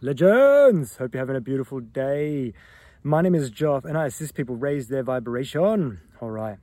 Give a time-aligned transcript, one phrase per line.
[0.00, 0.96] Legends!
[0.98, 2.52] Hope you're having a beautiful day.
[3.02, 6.00] My name is Joff and I assist people raise their vibration.
[6.20, 6.58] All right.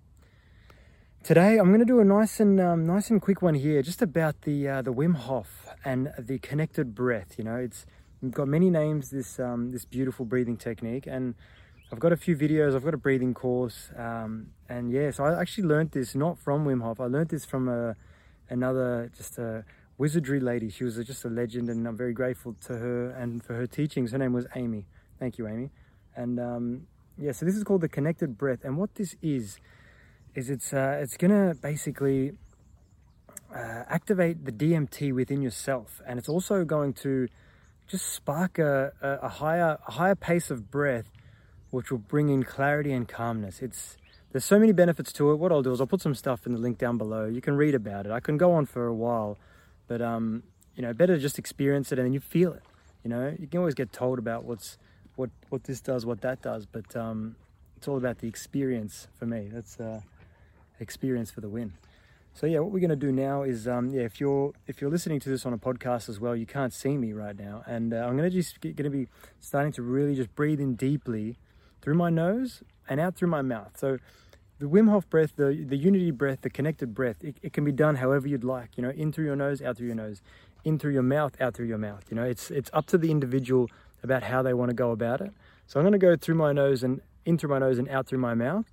[1.22, 4.02] Today I'm going to do a nice and um, nice and quick one here, just
[4.02, 7.36] about the uh, the Wim Hof and the connected breath.
[7.38, 7.86] You know, it's
[8.30, 9.10] got many names.
[9.10, 11.36] This um, this beautiful breathing technique, and
[11.92, 12.74] I've got a few videos.
[12.74, 16.66] I've got a breathing course, um, and yeah, so I actually learned this not from
[16.66, 17.02] Wim Hof.
[17.02, 17.98] I learned this from a
[18.50, 19.66] another just a
[19.98, 20.70] wizardry lady.
[20.70, 24.12] She was just a legend, and I'm very grateful to her and for her teachings.
[24.12, 24.86] Her name was Amy.
[25.20, 25.72] Thank you, Amy.
[26.16, 29.60] And um, yeah, so this is called the connected breath, and what this is
[30.34, 32.34] is it's uh, it's gonna basically
[33.54, 37.28] uh, activate the DMT within yourself, and it's also going to
[37.88, 41.10] just spark a, a, a higher a higher pace of breath,
[41.70, 43.62] which will bring in clarity and calmness.
[43.62, 43.98] It's
[44.32, 45.36] there's so many benefits to it.
[45.36, 47.26] What I'll do is I'll put some stuff in the link down below.
[47.26, 48.12] You can read about it.
[48.12, 49.38] I can go on for a while,
[49.88, 50.44] but um,
[50.76, 52.64] you know, better just experience it and then you feel it.
[53.04, 54.78] You know, you can always get told about what's
[55.16, 57.36] what what this does, what that does, but um,
[57.78, 59.50] it's all about the experience for me.
[59.52, 60.02] That's uh,
[60.80, 61.74] experience for the win.
[62.34, 64.90] So yeah, what we're going to do now is um, yeah, if you're if you're
[64.90, 67.94] listening to this on a podcast as well, you can't see me right now, and
[67.94, 69.08] uh, I'm going to just going to be
[69.40, 71.38] starting to really just breathe in deeply
[71.82, 73.78] through my nose and out through my mouth.
[73.78, 74.00] So
[74.60, 77.72] the Wim Hof breath, the the unity breath, the connected breath, it, it can be
[77.72, 78.78] done however you'd like.
[78.78, 80.22] You know, in through your nose, out through your nose,
[80.64, 82.06] in through your mouth, out through your mouth.
[82.10, 83.70] You know, it's it's up to the individual
[84.04, 85.32] about how they want to go about it.
[85.68, 88.08] So I'm going to go through my nose and in through my nose and out
[88.08, 88.72] through my mouth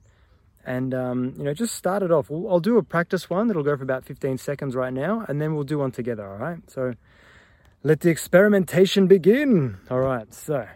[0.64, 3.76] and um, you know just start it off i'll do a practice one that'll go
[3.76, 6.94] for about 15 seconds right now and then we'll do one together all right so
[7.82, 10.66] let the experimentation begin all right so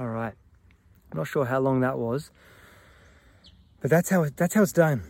[0.00, 0.34] all right
[1.12, 2.32] i'm not sure how long that was
[3.80, 5.02] but that's how it, that's how it's done.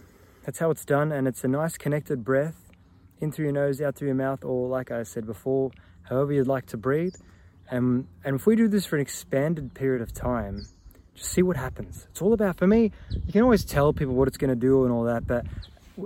[0.45, 2.71] That's how it's done, and it's a nice connected breath
[3.21, 5.71] in through your nose, out through your mouth, or like I said before,
[6.05, 7.15] however you'd like to breathe.
[7.71, 10.63] And and if we do this for an expanded period of time,
[11.15, 12.07] just see what happens.
[12.11, 12.93] It's all about for me.
[13.27, 15.47] You can always tell people what it's going to do and all that, but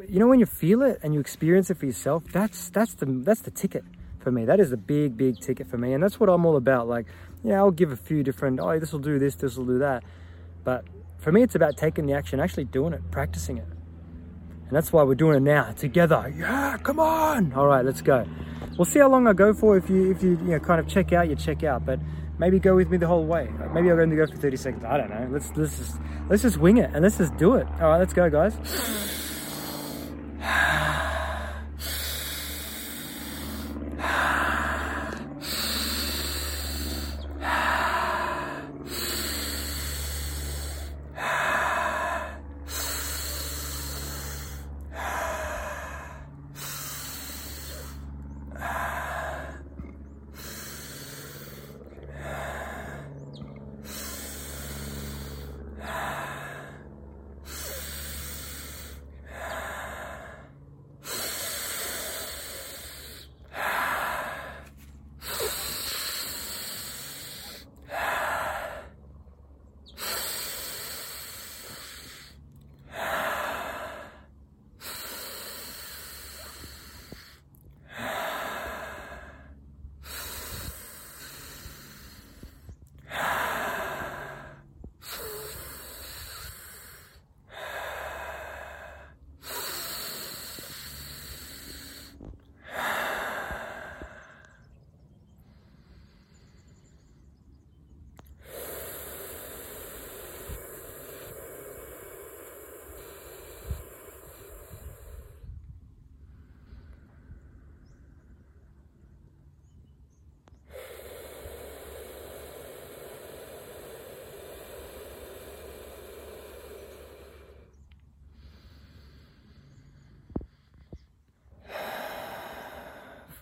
[0.08, 3.06] you know when you feel it and you experience it for yourself, that's that's the
[3.06, 3.84] that's the ticket
[4.24, 4.46] for me.
[4.46, 6.88] That is the big big ticket for me, and that's what I'm all about.
[6.88, 7.06] Like,
[7.44, 8.58] yeah, I'll give a few different.
[8.58, 10.02] Oh, this will do this, this will do that,
[10.64, 10.84] but
[11.18, 13.66] for me, it's about taking the action, actually doing it, practicing it.
[13.66, 16.32] And that's why we're doing it now together.
[16.36, 17.52] Yeah, come on.
[17.52, 18.26] All right, let's go.
[18.76, 19.76] We'll see how long I go for.
[19.76, 21.86] If you if you, you know kind of check out, you check out.
[21.86, 22.00] But
[22.38, 23.48] maybe go with me the whole way.
[23.72, 24.84] Maybe I'm going to go for 30 seconds.
[24.84, 25.28] I don't know.
[25.30, 27.66] Let's let's just let's just wing it and let's just do it.
[27.80, 29.22] All right, let's go, guys.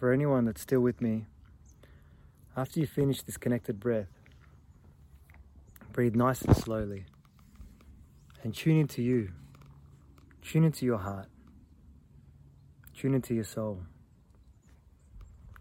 [0.02, 1.26] For anyone that's still with me,
[2.56, 4.08] after you finish this connected breath,
[5.92, 7.04] breathe nice and slowly
[8.42, 9.30] and tune into you.
[10.42, 11.28] Tune into your heart.
[12.96, 13.84] Tune into your soul.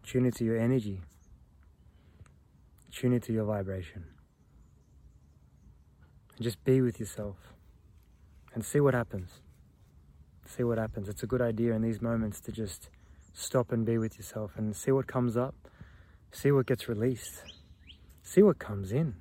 [0.02, 1.02] Tune into your energy.
[2.92, 4.06] Tune into your vibration.
[6.36, 7.38] And just be with yourself
[8.56, 9.34] and see what happens.
[10.48, 11.10] See what happens.
[11.10, 12.90] It's a good idea in these moments to just
[13.34, 15.56] stop and be with yourself and see what comes up
[16.32, 17.44] See what gets released.
[18.24, 19.16] See what comes in.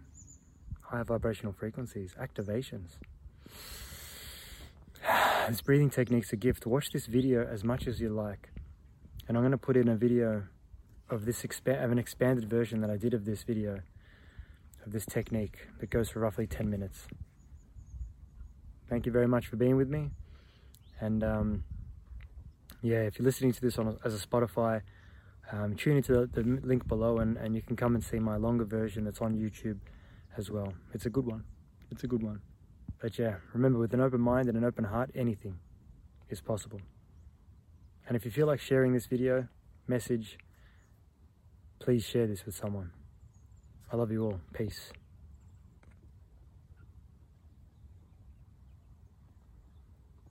[0.82, 2.96] Higher vibrational frequencies, activations.
[5.48, 6.64] This breathing technique's a gift.
[6.64, 8.50] Watch this video as much as you like.
[9.26, 10.44] And I'm going to put in a video
[11.08, 13.80] of this expa- of an expanded version that I did of this video,
[14.86, 17.08] of this technique that goes for roughly 10 minutes.
[18.88, 20.10] Thank you very much for being with me.
[21.00, 21.64] And um,
[22.82, 24.82] yeah, if you're listening to this on as a Spotify,
[25.52, 28.36] um, tune into the, the link below and, and you can come and see my
[28.36, 29.78] longer version that's on YouTube
[30.36, 30.72] as well.
[30.92, 31.44] It's a good one.
[31.90, 32.40] It's a good one.
[33.00, 35.58] But yeah, remember with an open mind and an open heart, anything
[36.28, 36.80] is possible.
[38.06, 39.48] And if you feel like sharing this video,
[39.86, 40.38] message,
[41.80, 42.92] please share this with someone.
[43.92, 44.40] I love you all.
[44.52, 44.92] Peace.